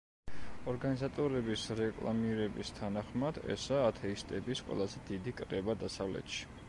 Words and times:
ორგანიზატორების 0.71 1.65
რეკლამირების 1.79 2.73
თანახმად 2.79 3.39
ესაა 3.57 3.85
ათეისტების 3.93 4.65
ყველაზე 4.71 5.05
დიდი 5.11 5.35
კრება 5.43 5.77
დასავლეთში. 5.85 6.49